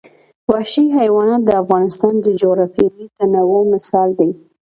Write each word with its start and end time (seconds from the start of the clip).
وحشي 0.51 0.83
حیوانات 0.99 1.41
د 1.45 1.49
افغانستان 1.63 2.13
د 2.21 2.27
جغرافیوي 2.41 3.05
تنوع 3.17 3.61
مثال 3.73 4.09
دی. 4.19 4.31